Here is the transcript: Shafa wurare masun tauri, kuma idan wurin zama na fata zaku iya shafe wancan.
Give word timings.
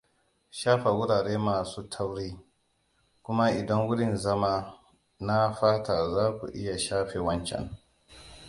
Shafa 0.51 0.89
wurare 0.99 1.35
masun 1.45 1.89
tauri, 1.89 2.29
kuma 3.23 3.51
idan 3.51 3.87
wurin 3.87 4.17
zama 4.17 4.79
na 5.19 5.53
fata 5.53 6.09
zaku 6.15 6.47
iya 6.55 6.77
shafe 6.79 7.19
wancan. 7.19 7.77